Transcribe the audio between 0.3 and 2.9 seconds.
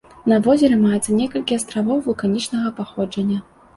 На возеры маецца некалькі астравоў вулканічнага